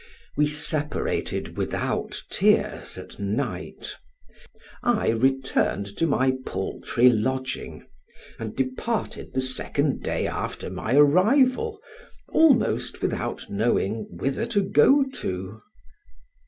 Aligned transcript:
We 0.35 0.47
separated 0.47 1.57
without 1.57 2.23
tears 2.31 2.97
at 2.97 3.19
night; 3.19 3.97
I 4.81 5.09
returned 5.09 5.95
to 5.97 6.07
my 6.07 6.33
paltry 6.43 7.07
lodging, 7.07 7.85
and 8.39 8.55
departed 8.55 9.35
the 9.35 9.41
second 9.41 10.01
day 10.01 10.25
after 10.25 10.71
my 10.71 10.95
arrival, 10.95 11.79
almost 12.31 13.03
without 13.03 13.47
knowing 13.47 14.07
whither 14.11 14.47
to 14.47 14.63
go 14.63 15.03
to. 15.17 15.61